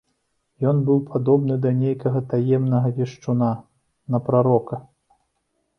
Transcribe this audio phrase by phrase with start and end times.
[0.69, 3.53] Ён быў падобны да нейкага таемнага вешчуна,
[4.15, 4.83] на прарока.